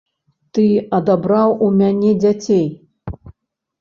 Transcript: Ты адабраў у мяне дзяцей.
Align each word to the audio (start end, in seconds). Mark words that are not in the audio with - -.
Ты 0.57 0.63
адабраў 1.01 1.53
у 1.67 1.69
мяне 1.79 2.11
дзяцей. 2.25 2.67